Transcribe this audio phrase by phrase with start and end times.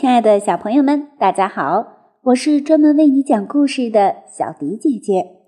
[0.00, 2.16] 亲爱的小朋友们，大家好！
[2.22, 5.42] 我是专门为你讲故事的小迪姐姐。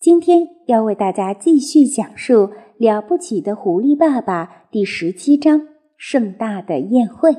[0.00, 2.48] 今天要为大家继续讲述
[2.78, 7.36] 《了不起的狐狸爸爸》第十七章“盛大的宴会”。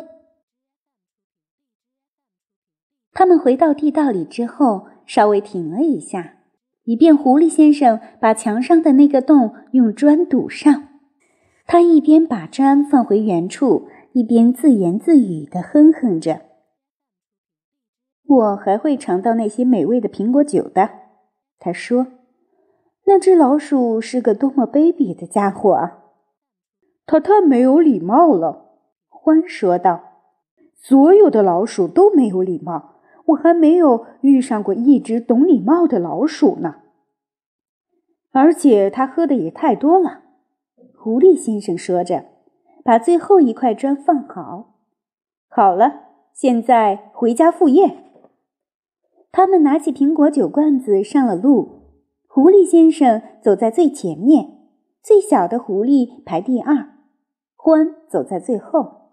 [3.11, 6.35] 他们回到地道里之后，稍微停了一下，
[6.85, 10.87] 以便狐狸先生把墙上的那个洞用砖堵上。
[11.67, 13.89] 他一边把砖放回原处。
[14.13, 16.41] 一边自言自语的哼哼着，
[18.27, 20.89] 我还会尝到那些美味的苹果酒的。
[21.57, 22.07] 他说
[23.07, 25.99] ：“那只老鼠是个多么卑鄙的家伙啊！”
[27.07, 28.71] 他太没有礼貌了，
[29.07, 30.03] 欢说道
[30.75, 32.95] ：“所有的老鼠都没有礼貌，
[33.27, 36.81] 我还没有遇上过一只懂礼貌的老鼠呢。
[38.31, 40.23] 而且他喝的也太多了。”
[40.99, 42.30] 狐狸先生说着。
[42.83, 44.75] 把最后一块砖放好，
[45.47, 48.05] 好了，现在回家赴宴。
[49.31, 51.79] 他们拿起苹果酒罐子上了路。
[52.27, 54.59] 狐狸先生走在最前面，
[55.03, 56.91] 最小的狐狸排第二，
[57.57, 59.09] 獾走在最后。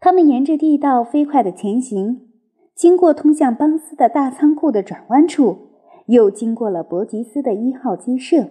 [0.00, 2.30] 他们沿着地道飞快的前行，
[2.74, 5.68] 经过通向邦斯的大仓库的转弯处，
[6.06, 8.48] 又经过了伯吉斯的一号鸡舍，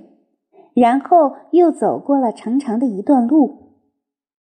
[0.76, 3.71] 然后又走过了长长的一段路。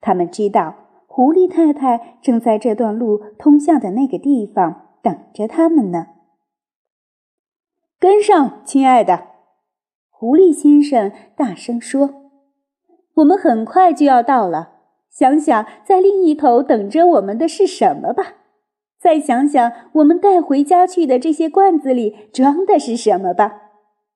[0.06, 0.76] 他们知道，
[1.08, 6.10] 狐狸太太正在这段路通向的那个地方等着他们呢。
[8.00, 9.30] 跟上，亲爱的，
[10.12, 12.14] 狐狸先生大声说
[13.18, 14.74] ：“我们很快就要到了。
[15.10, 18.36] 想想在另一头等着我们的是什么吧。
[19.00, 23.72] 再想想我们带回家去的这些罐子里装的是什么吧。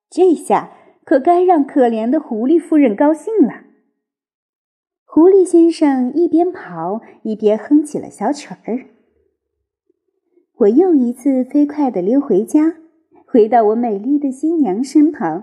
[0.08, 0.70] 这下
[1.04, 3.64] 可该让可怜的狐狸夫人高兴了。”
[5.12, 8.86] 狐狸先生一边跑一边哼起了小曲儿。
[10.58, 12.76] 我又一次飞快地溜回家，
[13.26, 15.42] 回到我美丽的新娘身旁。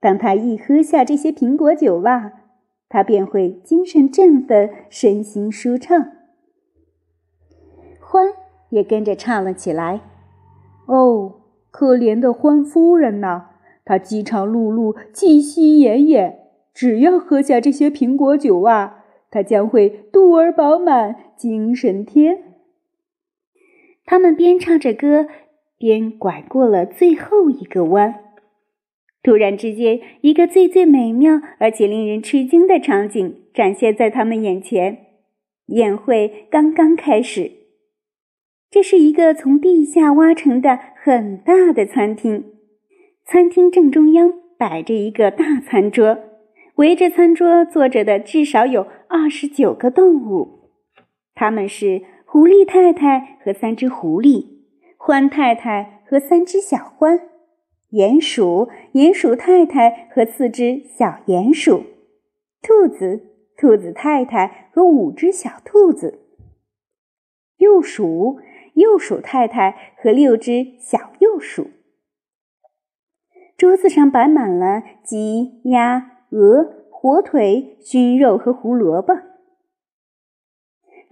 [0.00, 2.32] 当她一喝下这些苹果酒吧，
[2.88, 6.06] 她便会精神振奋，身心舒畅。
[8.00, 8.28] 欢
[8.70, 10.00] 也跟着唱了起来
[10.88, 13.50] ：“哦，可怜的欢夫人呐，
[13.84, 16.36] 她饥肠辘辘，气息奄奄。”
[16.74, 22.38] 只要喝下这些苹果酒啊，他将会肚儿饱满，精神天。
[24.04, 25.28] 他们边唱着歌，
[25.78, 28.16] 边拐过了最后一个弯。
[29.22, 34.98] 突然之间，一个最最美妙而且令人吃惊的场景展现在他们眼前。
[35.68, 37.50] 宴会刚刚开始，
[38.70, 42.44] 这是一个从地下挖成的很大的餐厅。
[43.24, 46.18] 餐厅正中央摆着一个大餐桌。
[46.76, 50.70] 围着餐桌坐着的至少有二十九个动物，
[51.34, 54.44] 他们是狐狸太太和三只狐狸，
[54.98, 57.20] 獾太太和三只小獾，
[57.92, 61.84] 鼹鼠、鼹鼠太太和四只小鼹鼠，
[62.60, 63.22] 兔子、
[63.56, 66.18] 兔子太太和五只小兔子，
[67.58, 68.40] 幼鼠、
[68.74, 71.70] 幼鼠太太和六只小幼鼠。
[73.56, 76.13] 桌子上摆满了鸡、鸭。
[76.34, 79.14] 鹅、火腿、熏肉和胡萝卜，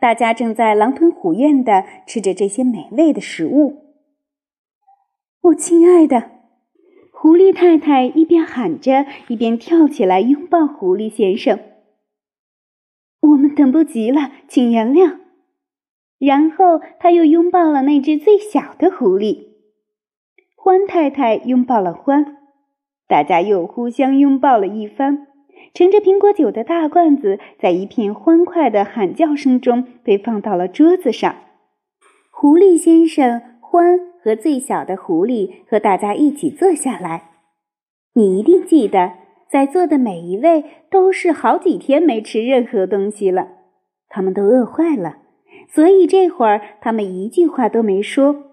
[0.00, 4.00] 大家正在狼吞虎咽地吃着这些美味的食物。
[5.42, 6.30] 我亲爱的，
[7.12, 11.56] 狐狸太太一边喊着，一边跳起来拥抱狐狸先生。
[13.20, 15.20] 我们等不及了，请原谅。
[16.18, 19.52] 然后他又拥抱了那只最小的狐狸。
[20.56, 22.41] 欢太太拥抱了欢。
[23.08, 25.26] 大家又互相拥抱了一番，
[25.74, 31.34] 盛着苹果酒的大罐子在一片欢快的喊叫声中被放到了桌子上。
[32.30, 37.30] 狐狸先生、欢和最小的狐狸和大家一起坐下来。
[38.14, 39.12] 你一定记得，
[39.50, 43.48] 在座的每一位都是好几天没吃任何东西了，
[44.08, 45.18] 他们都饿坏了，
[45.68, 48.44] 所以这会儿他们一句话都没说。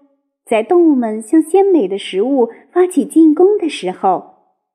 [0.46, 4.29] 在动物们向鲜美的食物发起进攻的时候。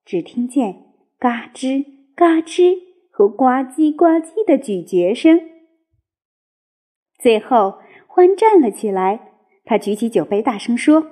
[0.05, 0.85] 只听见
[1.19, 1.85] 嘎吱
[2.15, 2.79] 嘎吱
[3.11, 5.41] 和呱唧呱唧的咀嚼声。
[7.19, 9.33] 最后，欢站了起来，
[9.65, 11.07] 他举起酒杯，大声说：“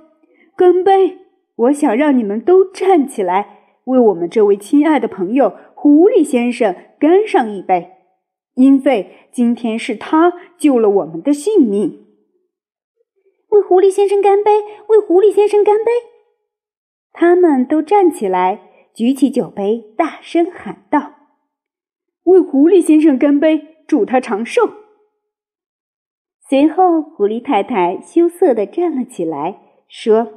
[0.54, 1.18] 干杯！
[1.56, 7.92] 我想让你们都站起来，为我们这位亲爱的朋友狐狸先生干上一杯，
[8.54, 12.04] 因为今天是他救了我们的性命。”
[13.48, 14.50] 为狐狸先生干杯！
[14.88, 15.92] 为狐狸先生干杯！
[17.12, 18.68] 他们都站起来。
[18.94, 21.14] 举起酒杯，大声喊道
[22.24, 24.70] ：“为狐狸先生干杯，祝他长寿！”
[26.48, 30.34] 随后，狐狸太太羞涩地站了起来，说：“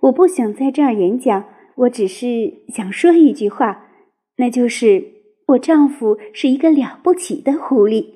[0.00, 1.44] 我不想在这儿演讲，
[1.76, 3.88] 我只是想说一句话，
[4.36, 5.04] 那就是
[5.48, 8.14] 我丈夫是一个了不起的狐狸。”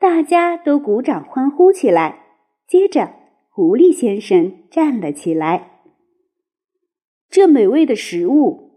[0.00, 2.24] 大家都鼓掌欢呼起来。
[2.66, 3.12] 接着，
[3.50, 5.79] 狐狸先生站了起来。
[7.30, 8.72] 这美味的食物，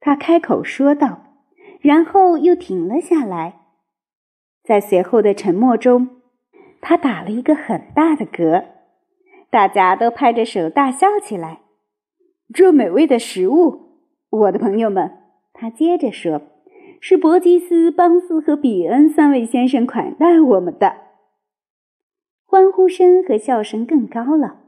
[0.00, 1.36] 他开口说道，
[1.80, 3.60] 然后又停了下来。
[4.64, 6.22] 在随后的沉默中，
[6.80, 8.64] 他打了一个很大的嗝，
[9.50, 11.60] 大家都拍着手大笑起来。
[12.54, 15.18] 这美味的食物，我的朋友们，
[15.52, 16.40] 他接着说。
[17.02, 20.96] 是伯吉斯、邦斯和比恩三位先生款待我们的，
[22.44, 24.58] 欢呼声和笑声更高了。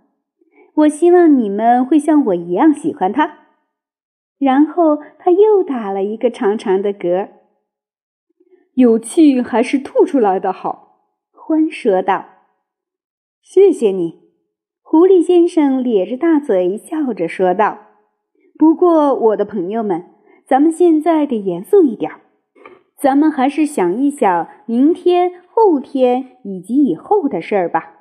[0.74, 3.38] 我希望你们会像我一样喜欢他。
[4.38, 7.28] 然后他又打了一个长长的嗝。
[8.74, 10.98] 有气还是吐出来的好，
[11.32, 12.24] 欢说道。
[13.42, 14.20] 谢谢你，
[14.80, 17.78] 狐狸先生咧着大嘴笑着说道。
[18.58, 20.06] 不过，我的朋友们，
[20.46, 22.12] 咱们现在得严肃一点。
[22.96, 27.96] 咱们还是想一想明天、后天以及以后的事儿吧。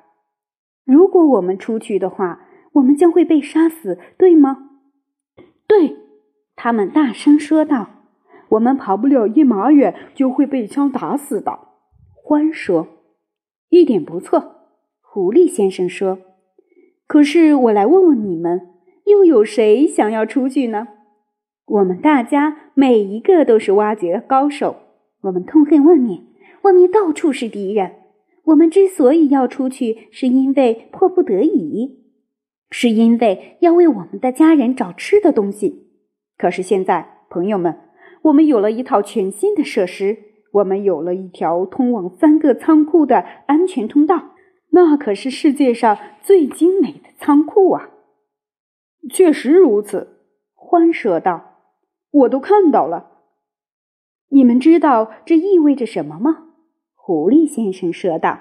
[0.84, 4.70] 如果我们出去的话，我们将会被杀死，对吗？
[5.66, 5.96] 对，
[6.56, 7.88] 他们大声说道。
[8.50, 11.58] 我们跑不了一码远，就会被枪打死的。
[12.26, 12.86] 獾说。
[13.70, 14.68] 一点不错，
[15.00, 16.18] 狐狸先生说。
[17.06, 18.68] 可是我来问问你们，
[19.06, 20.88] 又有谁想要出去呢？
[21.64, 24.76] 我们大家每一个都是挖掘高手。
[25.22, 26.24] 我们痛恨外面，
[26.62, 27.92] 外面到处是敌人。
[28.44, 32.01] 我们之所以要出去，是因为迫不得已，
[32.72, 35.92] 是因为要为我们的家人找吃的东西。
[36.36, 37.78] 可是现在，朋友们，
[38.22, 40.18] 我们有了一套全新的设施，
[40.54, 44.32] 我们有了一条通往三个仓库的安全通道，
[44.70, 47.90] 那可是世界上最精美的仓库啊！
[49.10, 50.20] 确实如此，
[50.54, 51.58] 欢说道
[52.10, 53.10] ：“我都看到了。”
[54.30, 56.48] 你们知道这意味着什么吗？
[56.94, 58.38] 狐狸先生说道：“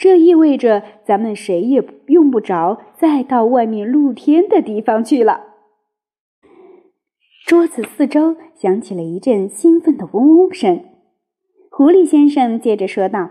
[0.00, 5.48] 这意味着咱们谁也用不着再到外面露天的地方去了。”
[7.46, 10.82] 桌子四周响起了一阵兴奋的嗡嗡声。
[11.70, 13.30] 狐狸先生接着说道：“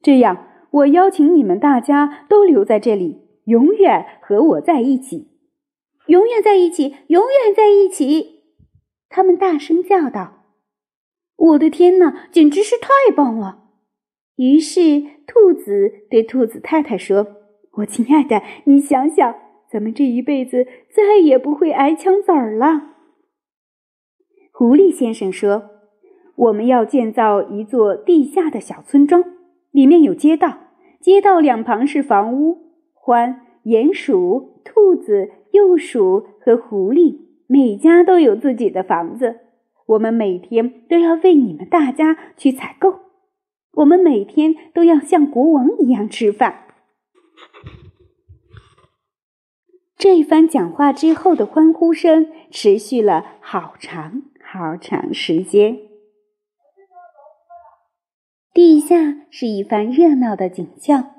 [0.00, 5.32] 这样，我邀请你们大家都留在这里，永远和我在一起，
[6.06, 8.44] 永远在一起，永远在一起。”
[9.10, 10.44] 他们大声叫道。
[11.36, 13.65] 我的天哪，简直是太棒了！
[14.36, 17.26] 于是兔子对兔子太太说
[17.78, 19.34] ：“我亲爱的，你想想，
[19.70, 22.92] 咱们这一辈子再也不会挨枪子儿了。”
[24.52, 25.70] 狐狸先生说
[26.36, 29.24] ：“我们要建造一座地下的小村庄，
[29.70, 30.58] 里面有街道，
[31.00, 32.58] 街道两旁是房屋。
[32.94, 39.40] 獾、鼹鼠、兔子、鼬鼠和狐狸，每家都有自己的房子。”
[39.86, 43.05] 我们每天都要为你们大家去采购，
[43.76, 46.66] 我们每天都要像国王一样吃饭。
[49.96, 55.78] 这一番讲话之后的欢呼声持续了好长好长时间。
[58.52, 58.96] 地下
[59.30, 61.10] 是一番热闹的景象，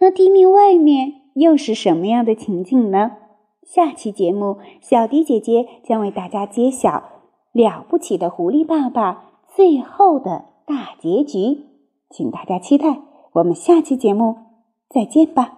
[0.00, 3.12] 那地面外面又是什么样的情景呢？
[3.62, 7.20] 下期节目，小迪姐姐将为大家揭晓。
[7.52, 11.66] 了不起的狐狸爸爸最后的大结局，
[12.10, 13.00] 请大家期待。
[13.32, 14.36] 我们下期节目
[14.88, 15.57] 再见吧。